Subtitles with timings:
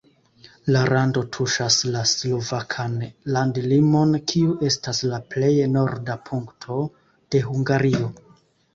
[0.75, 2.97] La rando tuŝas la slovakan
[3.37, 6.83] landlimon, kiu estas la plej norda punkto
[7.35, 8.15] de Hungario.